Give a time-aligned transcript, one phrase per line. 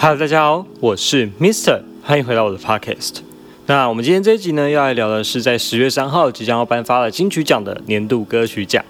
[0.00, 3.16] Hello，大家好，我是 Mister，欢迎回到我的 Podcast。
[3.66, 8.84] 那我们今天这一集呢，要来聊的是在十月三号即将要颁发了金曲奖的年度歌曲奖。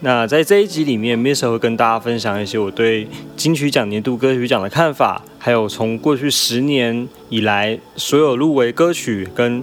[0.00, 9.62] 那在这一集里面，Mister 会跟大家分享一些我对金曲奖年度歌曲奖的看法，还有从过去十年以来所有入围歌曲跟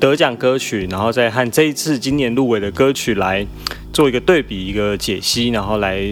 [0.00, 3.46] 得奖歌曲，然后再和这一次今年入围的歌曲来
[3.92, 6.02] 做一个对比、一个解析，然后来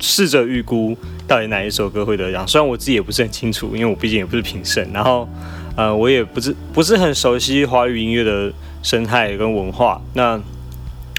[0.00, 0.96] 试着预估
[1.28, 2.46] 到底哪一首歌会得奖。
[2.48, 5.28] 虽然我自己也不是很清楚，因为我毕竟也不是评审，然后
[5.76, 10.00] 呃，我也不是不是很熟悉华语音乐的生态跟文化。
[10.14, 10.40] 那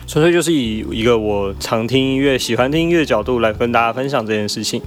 [0.07, 4.81] 纯粹就是以一个我常听音乐、喜欢听音乐的角度来跟大家分享这件事情。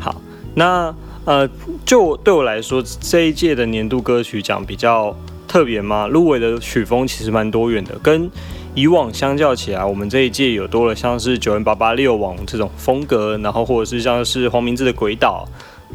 [0.00, 0.20] 好，
[0.54, 1.48] 那呃，
[1.84, 5.14] 就对我来说，这一届的年度歌曲奖比较。
[5.46, 6.08] 特别吗？
[6.08, 8.28] 入围的曲风其实蛮多元的，跟
[8.74, 15.46] 以往相较起来，我们这一届有多了像是九人八八六网这种风格，然后或者是像是黄明志的《鬼岛》，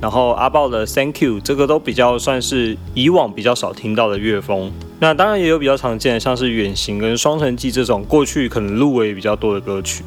[0.02, 4.71] 然后阿豹的《Thank You》，这个都比较算是以往比较少听到的乐风。
[4.98, 10.05] 那当然也有比较常见的，像是《远行》跟《双城记》这种过去可能入围比较多的歌曲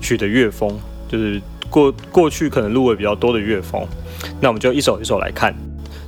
[0.00, 3.84] 曲的乐风，就是过过去可能入围比较多的乐风。
[4.40, 5.52] 那我们就一首一首来看。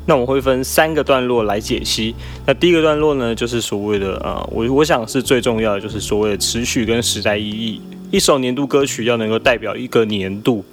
[0.06, 2.14] 那我们会分三个段落来解析。
[2.46, 7.80] 那第一个段落呢，就是所谓的呃，我我想是最重要的，就是所谓的持续跟时代意义。
[8.10, 10.64] 一首年度歌曲要能够代表一个年度，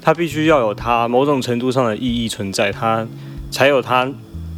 [0.00, 3.06] 它必须要有它某种程度上的意义存在，它
[3.50, 4.10] 才有它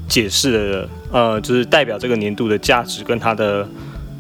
[0.09, 3.69] 解释的呃，就是代表这个年度的价值跟它的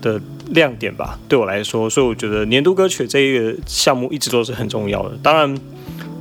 [0.02, 1.18] 的亮点吧。
[1.28, 5.16] 对我来说，所以我觉得年度歌曲这一个项目一直都是很重要的。
[5.22, 5.58] 当然，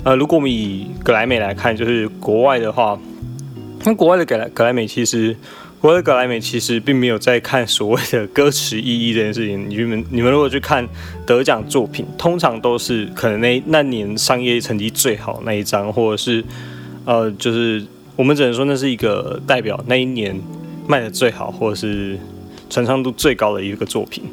[0.03, 2.97] 呃，如果我们以格莱美来看，就是国外的话。
[3.83, 5.35] 那国外的格莱格莱美其实，
[5.79, 9.67] 国外的格莱美其实并没有在看所谓的歌词意义这件事情。
[9.67, 10.87] 你们你们如果去看
[11.25, 16.43] 得奖作品，通常都是可能那那年商业成绩最好那一张，或者是
[17.05, 17.83] 呃，就是
[18.15, 20.39] 我们只能说那是一个代表那一年
[20.87, 22.19] 卖的最好，或者是
[22.69, 24.23] 传唱度最高的一个作品。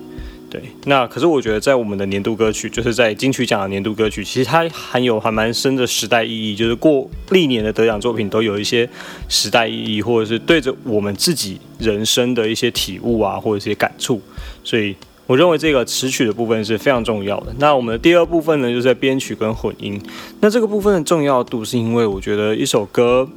[0.51, 8.89] 对，那可是我觉得在我们的年度歌曲，就是在金曲奖的年度歌曲，其实它含有还蛮深的时代意义，就是过历年的得奖作品都有一些
[9.29, 14.23] 时代意义，或者是对着我们自己人生的一些体悟啊，或者一些感触，
[14.65, 17.55] 所以我认为这个词曲的部分是非常重要的。
[17.59, 20.01] 那我们的第二部分呢，就是在编曲跟混音。
[20.41, 23.29] 那这个部分的重要度是因为我觉得一首歌，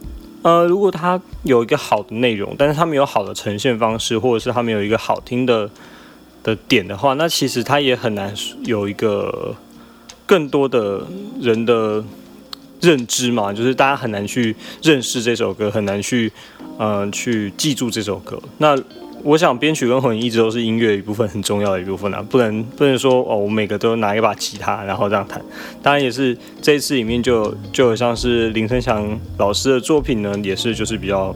[0.43, 5.69] 呃，如果它有一个好的内容，但是它没有好的呈现方式，或者是它没有一个好听的。
[6.43, 8.33] 的点的话，那其实他也很难
[8.65, 9.55] 有一个
[10.25, 11.05] 更多的
[11.39, 12.03] 人的
[12.81, 16.31] 认知嘛，就是大家很难去认识这首歌，很难去
[16.79, 18.41] 嗯去记住这首歌。
[18.57, 18.75] 那
[19.23, 25.39] 我想编曲跟混音一直都是音乐一部分很重要的一部分啊，不能不能说哦，我每个都拿一把吉他然后这样弹。
[25.83, 31.35] 当然也是这一次里面就就像是林生祥老师的作品呢，也是就是比较。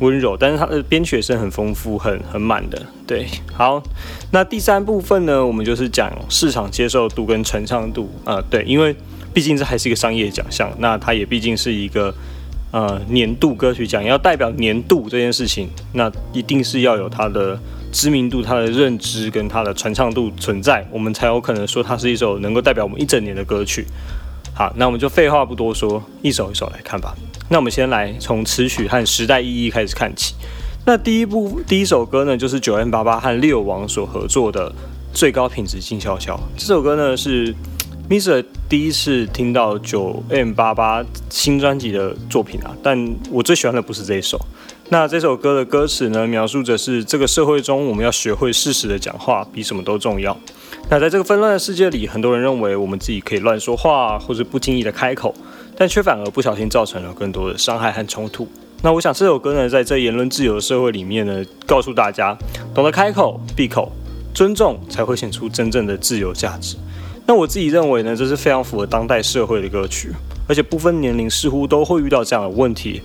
[0.00, 2.82] 温柔，但是它的编曲也是很丰富、很很满的。
[3.06, 3.82] 对，好，
[4.32, 8.42] 那第三部分呢，我们就是讲市场接受度跟传唱度啊。
[8.50, 8.94] 对，因为
[9.32, 12.14] 毕竟这还是一个商业奖项，那它也毕竟是一个
[12.72, 17.58] 呃年度歌曲奖，要代表年度这件事情，那一定是要有它的
[17.92, 23.84] 知名度、它的认知跟它的传唱度存在，我们才有可能说它是一首能够代表我们一整年的歌曲。
[24.54, 27.14] 好，那我们就废话不多说，一首一首来看吧。
[27.48, 30.34] 那我们先来从词曲和时代意义开始看起。
[30.84, 34.70] 那第一部第一首歌呢，就是九 M 八八和六王所合作的
[35.12, 36.36] 《最高品质静悄悄》。
[36.56, 37.54] 这首歌呢是
[38.08, 44.40] Mr 第一次听到九 M 八八新专辑的作品啊，但我最喜欢的不是这一首。
[44.88, 50.36] 那这首歌的歌词呢，描述着是这个社会中我们要学会适时的讲话，比什么都重要。
[50.88, 55.34] 那在这个纷乱的世界里，很多人认为我们自己可以乱说话，或者不经意的开口。
[55.76, 58.46] 但却反而不小心造成了更多的伤害和冲突。
[58.82, 62.36] 那我想这首歌呢，在这言论自由的社会里面呢，告诉大家，
[62.74, 63.90] 懂得开口闭口，
[64.34, 66.76] 尊重才会显出真正的自由价值。
[67.24, 70.12] 那我自己认为呢，这是非常符合当代社会的歌曲，
[70.46, 73.00] 而且不分年龄，似乎都会遇到这样的问题。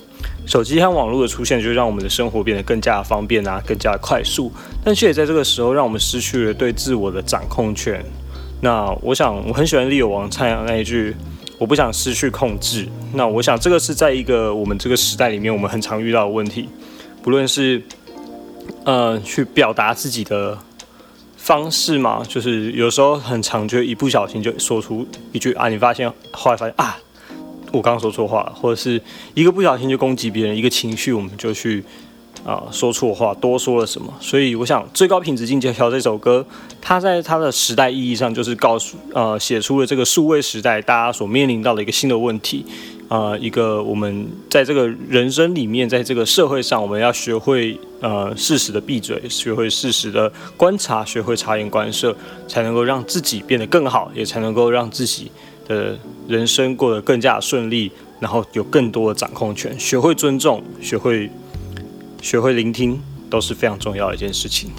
[0.45, 4.51] 手机和网络的出现，就让我们的生活变得更加方便啊，更加快速，
[4.83, 8.03] 但却也在这个时候让我们失去了对自我的掌控权。
[8.61, 11.15] 那我想，我很喜欢利友王灿阳那一句。
[11.57, 12.85] 我不想失去控制。
[13.13, 16.67] 那我想，这个是在一个我们这个时代里面，我们很常遇到的问题。
[17.23, 17.81] 不论是
[18.83, 20.57] 呃去表达自己的
[21.37, 26.97] 方式嘛，就是有时候很常就一不小心就说出一句啊，你发现后来发现啊，
[27.75, 29.01] 我刚刚说错话，或者是
[29.33, 31.83] 一个不小心就攻击别人，一个情绪我们就去
[32.45, 34.13] 啊说错话，多说了什么。
[34.19, 36.45] 所以我想，最高品质境界条这首歌，
[36.81, 42.65] 它在它的时代意义上，就是告诉呃写出了这个数位时代大家所面临到的一个新的问题。
[43.07, 52.15] 呃，一个我们在这个人生里面，在这个社会上，我们要学会呃适时的闭嘴，学会适时的观察，学会察言观色，
[52.47, 55.31] 才能够让自己变得更好，也才能够让自己
[55.67, 55.97] 的
[56.27, 59.77] 人生过得更加顺利，然后有更多的掌控权。
[59.79, 61.29] 学会尊重，学会
[62.21, 64.69] 学会聆听，都是非常重要的一件事情。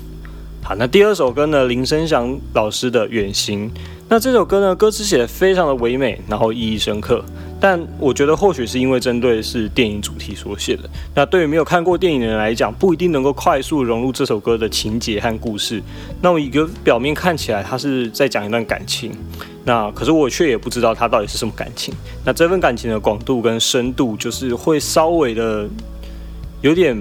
[0.63, 3.71] 好，那第二首歌呢，林声祥老师的《远行》。
[4.09, 7.25] 那这首歌呢，歌词写的非常的唯美，然后意义深刻。
[7.59, 15.83] 但我觉得或许是因为针对是电影主题所写的，那对于没有看过电影的人来讲，不一定能够快速融入这首歌的情节和故事。
[16.21, 19.13] 那么一个表面看起来，他是在讲一段感情，
[19.67, 21.93] 那可是我却也不知道他到底是什么感情。
[22.25, 25.69] 那这份感情的广度跟深度，就是会稍微的
[26.63, 26.97] 有点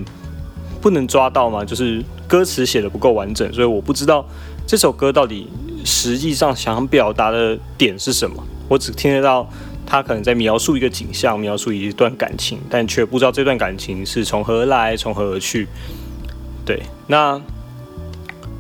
[0.82, 4.26] 不能抓到嘛，就是歌词写的不够完整，所以我不知道
[4.68, 5.48] 这首歌到底
[5.86, 9.48] 实际上想表达的点是什么，我只听得到。
[9.88, 15.68] 他可能在描述一个景象，描述一段感情，但却不知道这段感情是从何而来，从何而去。
[16.66, 17.40] 对，那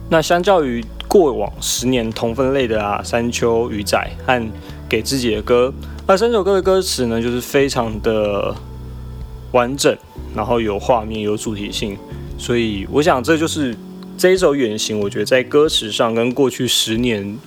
[0.07, 0.85] 那相较于
[1.15, 3.97] 过往十年同分类的啊，《山丘》《鱼仔》
[4.27, 4.51] 和
[4.89, 5.73] 给自己的歌，
[6.05, 8.53] 那三首歌的歌词呢，就是非常的
[9.53, 9.97] 完整，
[10.35, 11.97] 然后有画面，有主题性。
[12.37, 13.73] 所以我想，这就是
[14.17, 17.37] 这一首《远行》，我觉得在歌词上跟过去十年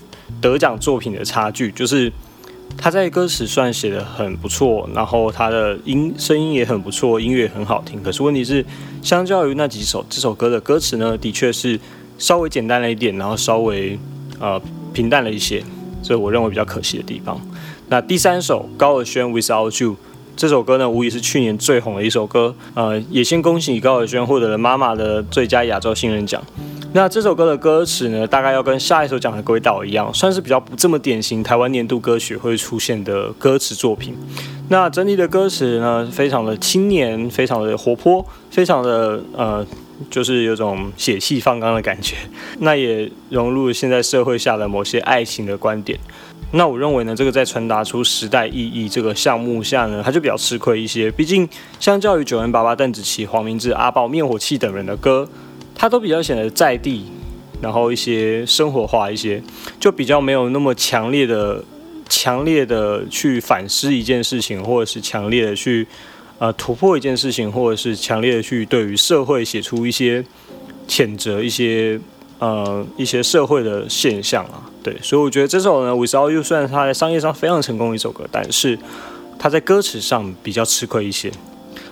[0.40, 2.10] 得奖作品的差距，就是。
[2.76, 8.00] 他在歌词算写的很不错，然后他的音声音也很不错，音乐很好听。
[8.02, 8.64] 可是问题是，
[9.02, 11.80] 相较于那几首，这首歌的歌词呢，的确是
[12.18, 13.98] 稍微简单了一点，然后稍微
[14.38, 14.60] 呃
[14.92, 15.62] 平淡了一些，
[16.02, 17.40] 这我认为比较可惜的地方。
[17.88, 19.92] 那第三首高尔宣《Without You》
[20.36, 22.54] 这首歌呢，无疑是去年最红的一首歌。
[22.74, 26.42] 呃，也先恭喜高尔宣获得了妈妈的最佳亚洲新人奖。
[26.92, 34.14] 那这首歌的歌词呢，大概要跟下一首讲的《轨道》一样，算是比较不这么典型台湾年度歌曲会出现的歌词作品。
[34.68, 39.66] 那整体的歌词呢，非常的青年，非常的活泼，非常的呃，
[40.10, 42.16] 就是有种血气方刚的感觉。
[42.60, 45.98] 那也融入现在社会下的某些爱情的观点。
[46.52, 51.10] 那我认为呢，这个在传达出时代意义这个项目下呢，它就比较吃亏一些。
[51.10, 51.46] 毕竟
[51.78, 55.28] 相较于九零八八、邓紫棋、黄明志、阿豹、灭火器等人的歌。
[55.80, 57.04] 它都比较显得在地，
[57.62, 59.40] 然后一些生活化一些，
[59.78, 61.62] 就比较没有那么强烈的、
[62.08, 65.86] 强烈的去反思一件事情，或者是强烈的去
[66.38, 70.24] 呃突破一件事情，或者是强烈的去对于社会写出一些
[70.86, 72.00] 谴责、一些
[72.38, 74.62] 呃一些社会的现象啊。
[74.82, 78.78] 对，所以我觉得这首呢，Without You 虽然它在商业上非常成功的一首歌，但是
[79.38, 81.30] 它在歌词上比较吃亏一些。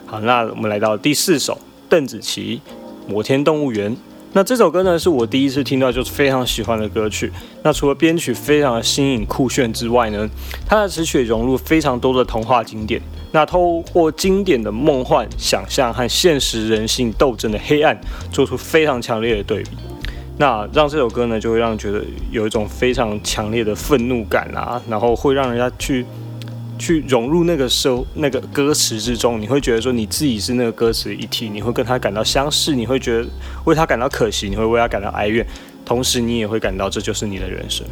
[0.07, 1.59] 好，那我们来到第四首，
[1.89, 2.61] 邓紫棋。
[3.09, 3.97] 摩天动物园，
[4.37, 7.33] 那这首歌呢，是我第一次听到，就是非常喜欢的歌曲。
[7.63, 10.29] 那除了编曲非常的新颖酷炫之外呢，
[10.67, 13.01] 它的词曲融入非常多的童话经典。
[13.33, 17.99] 那透过经典的梦幻想象和现实人性斗争的黑暗，
[18.31, 19.71] 做出非常强烈的对比。
[20.37, 26.05] 那让这首歌呢，就会让人觉得有一种非常强烈的愤怒感啊，然后会让人家去。
[26.79, 33.27] 去融入那个社那个歌词之中，你会觉得说你自己是那个歌词的一体，你会跟他感到相似，你会觉得
[33.65, 35.47] 为他感到可惜，你会为他感到哀怨，
[35.85, 37.87] 同时你也会感到这就是你的人生。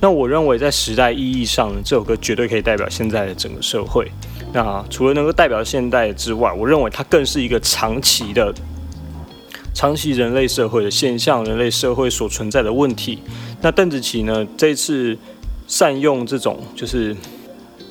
[0.00, 4.10] 那我认为在时代意义上，这首歌绝对可以代表现在的整个社会。
[4.52, 8.52] 那除了能够代表现代之外，我认为它更是一个长期的、
[9.74, 13.18] 长期人类社会的现象，人类社会所存在的问题。
[13.60, 15.16] 那邓紫棋呢，这次
[15.66, 17.16] 善用这种就是。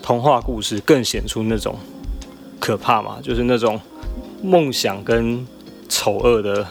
[0.02, 1.76] 童话故事更显出那种
[2.60, 3.80] 可怕嘛，就是那种
[4.42, 5.46] 梦想跟
[5.88, 6.66] 丑恶的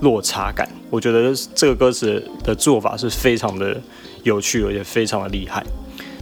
[0.00, 0.68] 落差感。
[0.90, 3.80] 我觉得这个歌词的做法是非常的
[4.22, 5.64] 有趣，而且非常的厉害。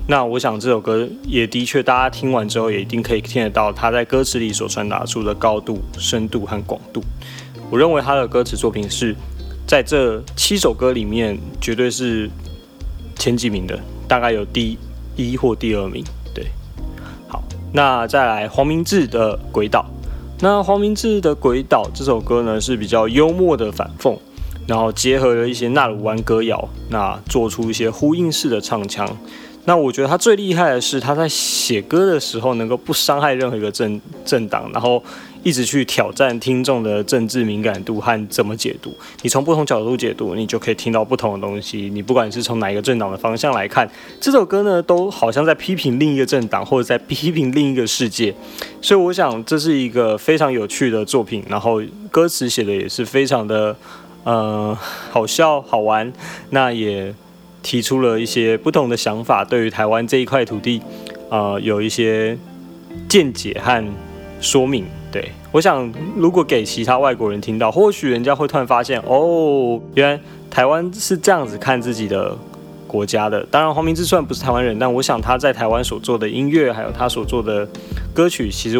[0.08, 7.02] 那我想这首歌也的确，大家听完之后也一定可以听得到他在歌词里所传达出的高度、深度和广度。
[7.70, 9.16] 我认为他的歌词作品是
[9.66, 12.30] 在这七首歌里面绝对是
[13.16, 13.76] 前几名的，
[14.06, 14.78] 大概有第
[15.16, 16.04] 一或第二名。
[17.72, 19.80] 那再来黄明志的《鬼岛》，
[20.40, 24.16] 那黄明志的《鬼岛》这首歌呢是比较幽默的反讽，
[24.66, 29.06] 然后结合了一些纳鲁湾歌谣，那做出一些呼应式的唱腔。
[29.66, 35.02] 那我觉得他最厉害的是他在写歌的时候能够不伤害任何一个政政党，然后
[35.42, 38.96] 一直去挑战听众的政治敏感度和怎么解读。
[39.22, 41.90] 你从不同角度解读，你就可以听到不同的东西。
[41.92, 48.32] 你不管是从哪一个政党的方向来看，这首歌呢，都好像在批评另一个政党，或者在批评另一个世界。
[48.80, 51.82] 所以我想这是一个非常有趣的作品，然后
[52.12, 53.76] 歌词写的也是非常的
[54.22, 54.78] 呃
[55.10, 56.12] 好笑好玩。
[56.50, 57.12] 那也。
[57.66, 60.80] 提出了一些不同的想法，对于台湾这一块土地，
[61.28, 62.38] 呃，有一些
[63.08, 63.84] 见解和
[64.40, 64.84] 说明。
[65.10, 72.38] 对我想，如果给其他外国人听到，或许人家会突然发现，哦，原来台湾是这样子看自己的
[72.86, 73.44] 国家的。
[73.50, 77.68] 当然，黄明志虽然不是台湾人，但我想他在台湾所做的音乐，还有他所做的
[78.14, 78.78] 歌曲，其实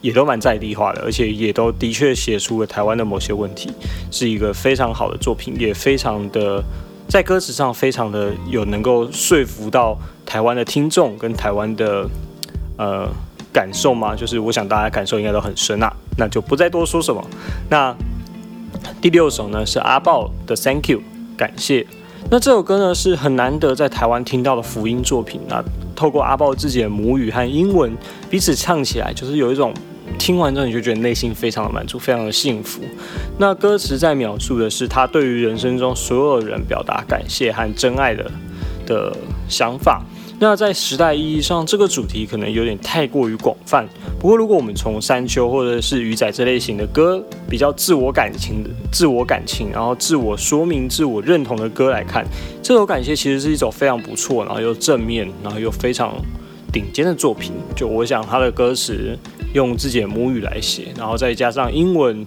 [0.00, 3.72] 也都蛮在地化的，而且也都的确写出了台湾的某些问题，
[4.12, 6.62] 是一个非常好的作品，也非常的。
[7.08, 9.96] 在歌词上非常的有能够说服到
[10.26, 12.08] 台湾的听众跟台湾的
[12.76, 13.08] 呃
[13.52, 14.16] 感受吗？
[14.16, 17.24] 就是我想大家感受应该都很深啊，那就不再多说什么。
[17.70, 17.94] 那
[19.00, 21.02] 第六首呢是阿豹的 Thank You
[21.36, 21.86] 感谢。
[22.30, 25.62] 那这首歌呢是很难得在台湾听到的福音作品那
[25.94, 27.96] 透过阿豹自己的母语和英文
[28.28, 29.72] 彼此唱起来，就是有一种。
[30.18, 32.80] 听完之后你就觉得内心非常的满足，非常的幸福。
[33.38, 38.30] 那歌词在描述的是他对于人生中所有人表达感谢和真爱的
[38.86, 39.16] 的
[39.48, 40.02] 想法。
[40.40, 43.86] 那在时代意义上，这个主题可能有点太过于广泛。
[44.18, 52.26] 不过，如果我们从山丘或者是鱼仔这类型的歌，比较自我感情的、自我感情，然后自我说明、自我认同的歌来看，
[52.60, 56.12] 这首感谢其实是一首非常不错，然后又正面，然后又非常
[56.74, 57.52] 顶尖的作品。
[57.74, 59.18] 就我想，他的歌词。
[59.54, 62.26] 用自己的母语来写，然后再加上英文，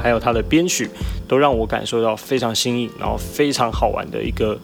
[0.00, 0.88] 还有他的编曲，
[1.26, 4.56] 都让我感受到非常新颖，然后非常好玩的一个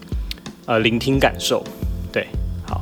[0.67, 1.65] 呃聆听感受。
[2.13, 2.29] 对，
[2.65, 2.81] 好，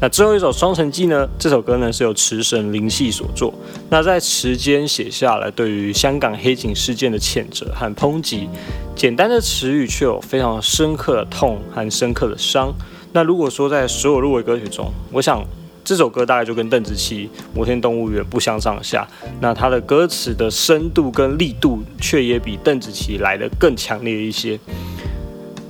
[0.00, 1.28] 那最后一首《双城记》呢？
[1.36, 3.52] 这首歌呢是由池神灵系所作。
[3.88, 8.48] 那在词间写下了对于香港黑警事件的谴责和抨击，
[8.94, 12.72] 简单的词语却有非常深刻的痛和深刻的伤。
[13.12, 15.44] 那如果说在所有入围歌曲中，我想。
[15.90, 19.04] 这首歌大概就跟邓紫棋《摩天动物园》不相上下，
[19.40, 24.56] 那它的歌词的深度跟力度却也比邓紫棋来的更强烈一些。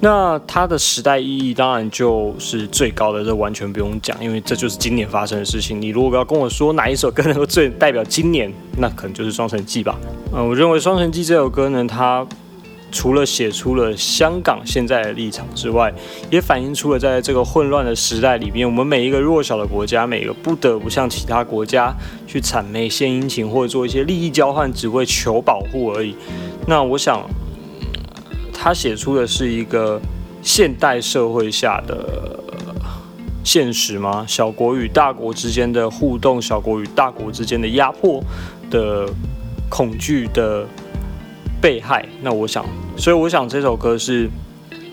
[0.00, 5.80] 那它的时代意义当然就是最高的，这完全不用讲，因为这就是今年发生的事情。
[5.80, 9.98] 你如果要跟我说哪一首歌能够最代表今年，那可能就是《双城记》吧。
[10.34, 12.26] 嗯，我认为《双城记》这首歌呢，它。
[12.92, 15.92] 除了写出了香港现在的立场之外，
[16.30, 21.94] 也反映出了在这个混乱的时代里面，我们每一个弱小的国家，每个不得不向其他国家
[22.26, 26.16] 去谄媚献殷勤，或者做一些利益交换，只为求保护而已。
[26.66, 27.22] 那我想，
[28.52, 30.00] 他写出的是一个
[30.42, 32.38] 现代社会下的
[33.44, 34.24] 现实吗？
[34.26, 38.22] 小国与大国之间的互动，小国与大国之间的压迫
[38.70, 39.08] 的
[39.68, 40.66] 恐惧的。
[41.60, 42.64] 被害，那我想，
[42.96, 44.28] 所以我想这首歌是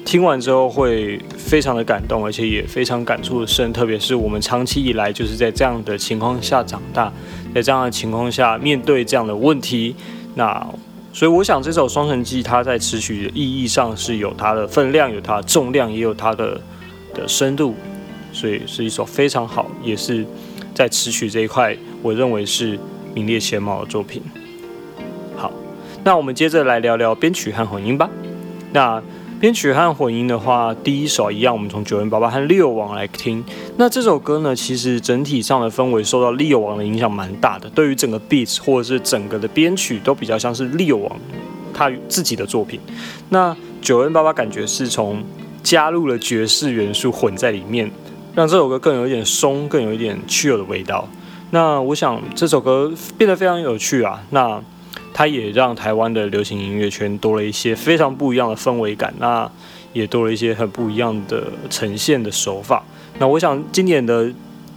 [0.04, 3.72] 听完之后会非常的感动，而且也非常感触的深。
[3.72, 7.12] 特别是我们长期以来就是在这样的情况下长大，
[7.56, 9.96] 在这样的情况下面对这样的问题，
[10.36, 10.68] 那
[11.14, 16.62] 所以我想这首《双城记》它在词曲的意义上是有它的分量，有它的重量，也有它的
[17.14, 17.74] 的深度，
[18.32, 20.26] 所以是一首非常好，也是
[20.76, 22.78] 在词曲这一块我认为是
[23.14, 24.22] 名列前茅的作品。
[26.08, 28.10] 那我们接着来聊聊编曲和混音吧。
[28.72, 29.04] 那
[29.42, 33.44] 编曲和混音的话，第一首一样，我们从九元爸爸和利友王来听。
[33.76, 41.12] 那这首歌呢，其实整体上的氛围受到利友王的影响蛮大的，对于整个 beats 或者是整个的编曲都比较像是利友王
[41.74, 42.80] 他自己的作品。
[43.28, 45.22] 那九元爸爸感觉是从
[45.62, 47.92] 加入了爵士元素混在里面，
[48.34, 51.06] 让这首歌更有一点松，更有一点 chill 的味道。
[51.52, 54.24] 那我想这首歌变得非常有趣啊。
[54.30, 54.64] 那
[55.18, 59.50] 它也让台湾的流行音乐圈多了一些非常不一样的氛围感，那
[59.92, 62.86] 也多了一些很不一样的呈现的手法。
[63.18, 64.32] 那我想今年的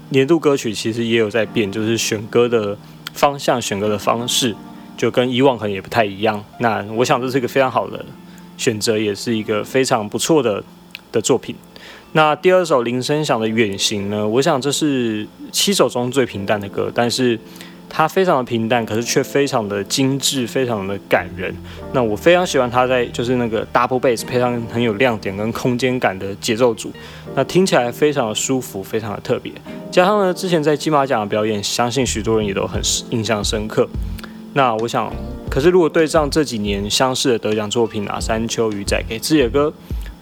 [0.09, 2.75] 年度歌曲其实也有在变，就是选歌的
[3.13, 4.57] 方向、选歌的方式，
[4.97, 6.43] 就跟以往可能也不太一样。
[6.61, 8.03] 那我想这是一个非常好的
[8.57, 10.65] 选择，也是一个非常不错的
[11.13, 11.55] 的作品。
[12.13, 14.27] 那第二首林声响的《远行》呢？
[14.27, 17.39] 我想这是七首中最平淡的歌，但是。
[17.91, 21.53] 它非常的平淡，可是却非常的精致，非常的感人。
[21.93, 26.93] 那我非常喜欢它在就是那个 double bass 配上很有亮点跟空间感的节奏组，
[27.35, 29.53] 那听起来非常的舒服，非常的特别。
[29.91, 32.81] 加上呢，之前在金马奖的表演，相信许多人也都很
[33.11, 33.87] 印象深刻。
[34.55, 35.13] 那我想，
[35.51, 39.73] 可是如果对上这几年相似的得奖作品啊，山丘鱼仔给自己的歌，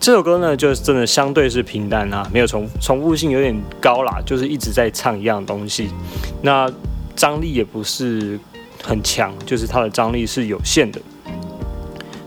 [0.00, 5.90] 这首歌呢，就是真的相对是平淡啊，没有重重复性有点高啦，就是一直在唱一样东西。
[6.42, 6.70] 那
[7.18, 8.38] 张力也不是
[8.80, 11.00] 很强，就是它的张力是有限的。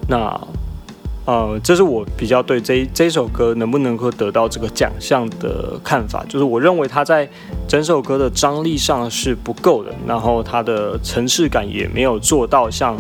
[0.10, 0.40] 那
[1.26, 7.30] 呃，这是我比较对这这首歌能不能够得到这个奖项的看法，就是我认为它在
[7.70, 12.98] 整首歌的张力上是不够的，然后它的层次感也没有做到像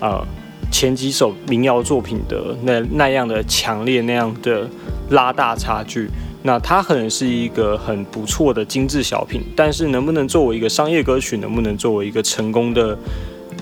[0.00, 0.24] 呃
[0.72, 4.66] 前几首民谣作品的那那样的强烈那样的
[5.10, 6.08] 拉大差距。
[6.46, 12.96] 那它可能是一个很不错的精致小品，但是能不能作为一个商业歌曲，能不能作为一个成功的？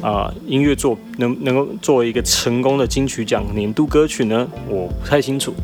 [0.02, 4.46] 啊，音乐作能能够作为一个成功的金曲奖年度歌曲呢？
[4.68, 5.54] 我不太清楚。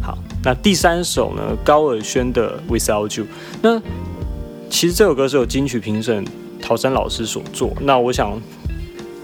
[0.00, 1.56] 好，那第三首呢？
[1.64, 3.24] 高尔宣的《Without You》。
[3.60, 3.80] 那
[4.68, 6.24] 其实这首歌是由金曲评审
[6.62, 7.72] 陶山老师所作。
[7.80, 8.40] 那我想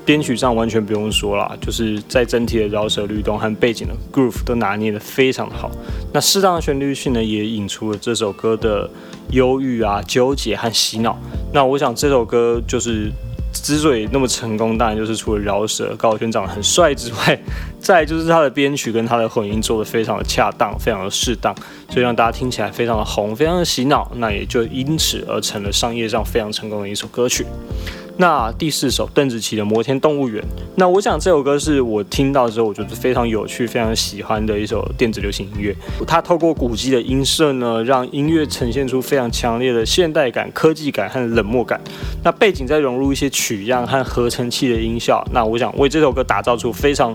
[0.06, 5.70] 编曲上完全不用说了，就是在整体的饶舌律动和背景的 groove 都拿捏的非常的好。
[6.14, 8.88] 那适当的旋律性呢，也引出了这首歌的
[9.32, 11.18] 忧郁啊、纠结和洗脑。
[11.52, 13.12] 那我想这首歌就是。
[13.62, 17.40] 之所以那么成功，当然就是除了饶舌高晓轩长得很帅之外，
[17.80, 21.54] 再就是他的编曲跟他的混音做的非常的恰当，非常的适当，
[21.88, 27.46] 所以让大家听起来非常的红，非常的洗脑，那也就因此而成了商业上非常成功的一首歌曲。
[28.18, 30.42] 那第四首邓紫棋的《摩天动物园》，
[30.74, 35.76] 那我想这首歌是我听到之后我觉得非常有趣、非常喜欢的一首电子流行音乐。
[36.06, 41.78] 它透过鼓机的音色呢，让音乐呈现出非常强烈的现代感、科技感和冷漠感。
[42.24, 47.14] 那背景再融入一些取样和合成器的音效，那我想为这首歌打造出非常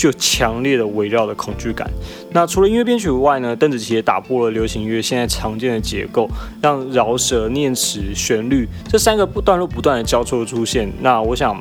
[0.00, 1.86] 就强烈的围绕的恐惧感。
[2.32, 6.26] 那除了音乐编曲以外呢，邓紫棋也打破了流行音乐现在常见的结构，
[6.62, 10.90] 让饶舌、念词、旋律这三个不段落不断的交错出现。
[11.02, 11.54] 那我想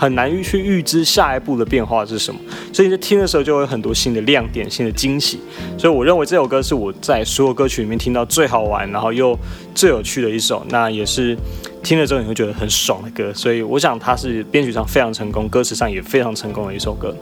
[0.00, 2.40] 很难预去预知下一步的变化是什么，
[2.72, 5.38] 所以在听的时候就会有很多新的亮点、新的惊喜。
[5.76, 9.38] 所以我认为这首歌是我在所有歌曲里面听到最好玩，然后又
[9.74, 10.64] 最有趣的一首。
[10.70, 11.36] 那也是
[11.82, 13.30] 听了之后你会觉得很爽的歌。
[13.34, 17.14] 所以我想它是编曲上非常成功，歌词上也非常成功的一首歌。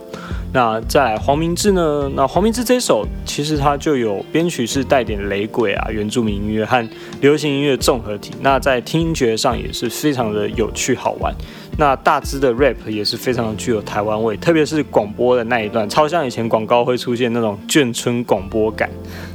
[0.53, 2.09] 那再来黄明志呢？
[2.15, 8.31] 那黄明志这首其实它就有编曲是带点雷鬼啊、原住民音乐和流行音乐综合体。
[8.41, 11.35] 那在听觉上也是非常的有趣好玩。
[11.79, 18.89] 那大支的 rap 也是非常具有台湾味，特别是广播的那一段，超像以前广告会出现那种眷村广播感。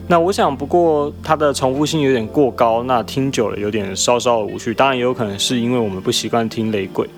[0.07, 4.75] 那我想，不过它的重复性有点过高，那听久了有点稍稍的无趣。
[4.75, 7.09] 当然也有可能是因为我们不习惯听雷鬼。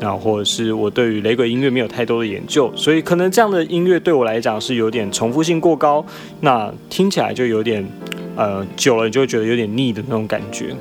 [0.00, 6.04] 那或者是我对于雷鬼音乐没有太多的研究，所以可能这样的音乐对我来讲是有点重复性过高，
[6.40, 7.86] 那听起来就有点，
[8.34, 10.74] 呃，久了你就会觉得有点腻的那种感觉。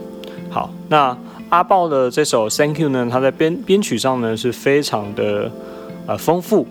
[0.49, 1.15] 好，那
[1.51, 5.51] 阿豹的这首 Thank You 呢，它在编编曲上呢是非常的
[6.07, 6.65] 呃丰富。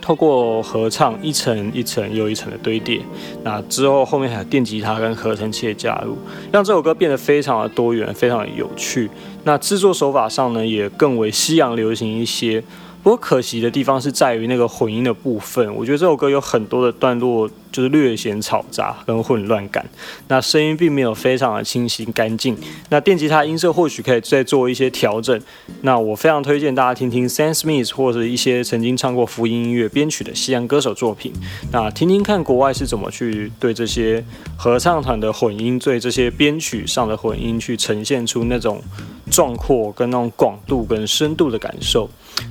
[0.00, 3.00] 透过合唱一层一层又一层的堆叠，
[3.44, 6.16] 那之后后面还有电吉他跟合成器的加入，
[6.50, 9.08] 让这首歌变得非常的多元，非常的有趣。
[9.44, 12.62] 那制作手法上呢，也更为西洋流行一些。
[13.02, 19.84] 不过可惜的地方是在于那个混音的部分，我觉得这首歌有很多的段落就是略显嘈杂跟混乱感，
[20.28, 22.56] 那声音并没有非常的清晰干净。
[22.90, 25.40] 那电吉他音色或许可以再做一些调整。
[25.80, 31.32] 那我非常推荐大家听听 Sam Smith 或者一些曾经唱过福音音乐编曲的西洋歌手作品，
[31.72, 34.24] 那听听看国外是怎么去对这些
[34.56, 38.82] 合唱团的混音，对这些编曲上的混音去呈现出那种
[39.30, 42.08] 壮阔跟那种广度跟深度的感受。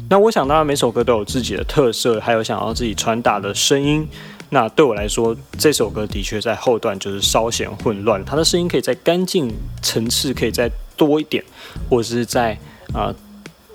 [0.10, 4.08] 那我想，当然每首歌都有自己的特色，还有想要自己传达的声音。
[4.54, 9.50] 那对我来说，这首歌的确在后段就是稍显混乱，它的声音可以再干净，
[9.82, 11.42] 层次可以再多一点，
[11.90, 12.60] 或者是在
[12.94, 13.16] 啊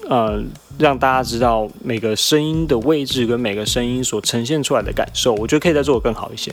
[0.07, 0.43] 呃
[0.79, 6.53] 让大家知道每个声音的位置跟每个声音所呈现出来的感受，我觉得可以再做得更好一些。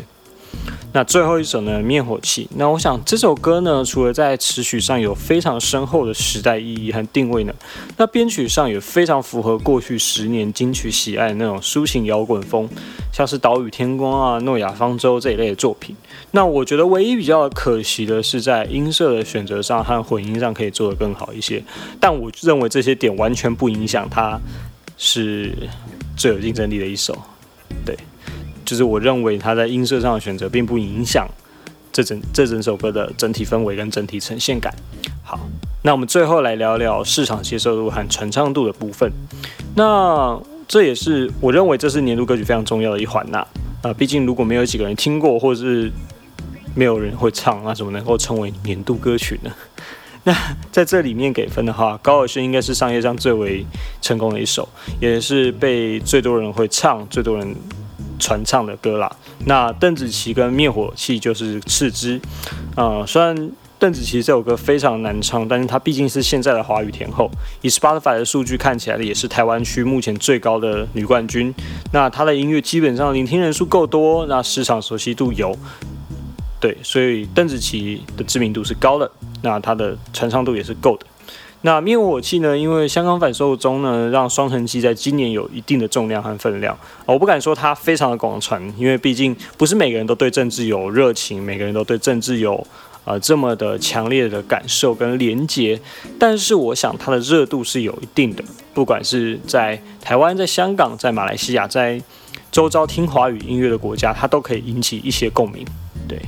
[0.95, 1.81] 那最后一首呢？
[1.81, 2.47] 灭火器。
[2.55, 7.53] 那我想这首歌呢，除了在词曲上有非常深厚的时代意义和定位呢，
[7.97, 12.69] 那编曲上也非常符合过去十年金曲喜爱的那种抒情摇滚风，
[13.11, 15.95] 像是岛屿天光啊、诺亚方舟这一类的作品。
[16.29, 21.63] 那我觉得唯一比较可惜的是在音色的选择上和混音上可以做得更好一些，
[21.99, 24.39] 但我认为这些点完全不影响它
[24.95, 25.51] 是
[26.15, 27.17] 最有竞争力的一首。
[27.83, 27.97] 对。
[28.73, 31.27] 就是我认为它在音色上的选择并不影响
[31.91, 34.73] 这整这整首歌的整体氛围跟整体呈现感。
[35.21, 35.39] 好，
[35.83, 39.11] 那我们最后来聊聊市场接受度和传唱度的部分。
[39.75, 43.45] 那这也是我认为这是年度歌曲非常重要的一环呐。
[43.83, 45.91] 啊，毕竟如果没有几个人听过，或者是
[46.73, 49.51] 没有人会唱，那怎么能够称为年度歌曲呢？
[50.25, 50.35] 那
[50.71, 53.63] 在这里面给分的话，高尔宣应该是商业上最为
[54.01, 54.67] 成功的一首，
[54.99, 57.55] 也是被最多人会唱、最多人。
[58.23, 59.13] 传唱的歌啦。
[59.45, 62.21] 那邓紫棋跟灭火器就是次之。
[62.77, 67.29] 呃，虽然邓紫棋这首歌非常难唱，但是她毕竟是现在的华语天后。
[67.61, 71.53] 以 Spotify 的数据看起来，也是台湾区目前最高的女冠军。
[71.91, 75.53] 那她的音乐基本上聆听人数够多，那市场熟悉度有。
[76.61, 81.05] 对，所以邓紫棋的知名度是高的，那她的传唱度也是够的。
[81.65, 82.57] 那灭火器呢？
[82.57, 86.77] 因为香港反售中呢，让双城记在今年有一定的重量和分量。
[87.05, 92.67] 我不敢说它非常的广传，因为毕竟不是每个人都对政治有热情，每个人都对政治有
[93.05, 95.79] 呃这么的强烈的感受跟连结。
[96.19, 102.01] 但是我想它的热度是有一定的，不管是在台湾、在香港、在马来西亚、在
[102.51, 105.65] 周遭听华语音乐的国家，它都可以引起一些共鸣。
[106.09, 106.19] 对。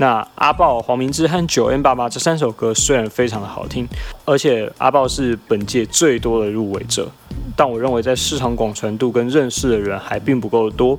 [0.00, 3.86] 那阿豹、黄明志和九 N 爸爸这三首歌虽然非常的好听，
[4.24, 7.10] 而且阿豹是本届最多的入围者，
[7.56, 10.96] 但我认为在市场广传度跟认识的人还并不够多。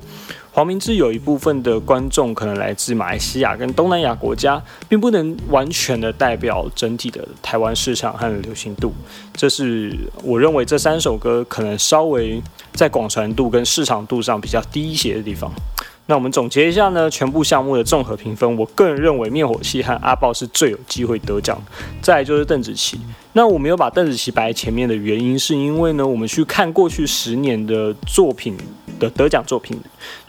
[0.52, 8.92] 黄明志有一部分的观众可能来自马来西亚跟东南亚国家，并不能完全的代表整体的台湾市场和流行度。
[9.32, 15.50] 这是我认为这三首歌可能稍微在广传度跟市场度上比较低一些的地方。
[16.10, 21.56] 那我们总结一下呢，全部项目的综合评分，我个人认为灭火器和阿豹是最有机会得奖，
[22.02, 22.98] 再来就是邓紫棋。
[23.34, 28.56] 那我没有把邓紫棋摆在前面的原因，是因为呢，我们去看过去十年的作品
[28.98, 29.78] 的得奖作品，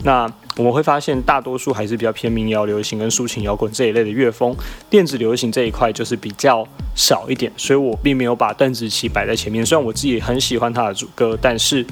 [0.04, 4.56] 那我们会发现大多数还是比较偏民谣流行跟抒情摇滚这一类的乐风，
[4.88, 6.64] 电子流行这一块就是比较
[6.94, 9.66] 少一点，所以我并没有把邓紫棋摆在前面。
[9.66, 11.84] 虽然我自己很喜欢她的主歌，但是。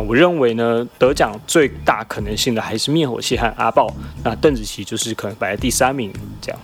[0.00, 3.92] 我认为呢，得奖最大可能性的还是灭火器和阿豹。
[4.24, 6.60] 那邓紫棋就是可能摆在第三名这样。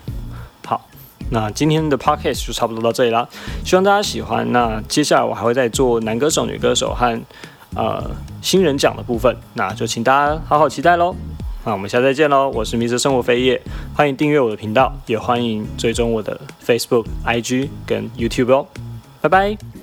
[0.67, 0.81] 好，
[1.31, 3.29] 那今天的 podcast 就差不多到这里啦，
[3.65, 4.51] 希望大家喜欢。
[4.53, 7.21] 那接下来我还会再做男歌手、女歌手和
[7.75, 11.15] 呃新人奖的部分，那就请大家好好期待喽。
[11.67, 13.61] 那我们下次再见喽，我是迷失生活飞叶，
[13.95, 18.67] 欢迎订阅我的频道，也欢迎追踪我的 Facebook、IG 跟 YouTube 哦，
[19.23, 19.74] 拜拜。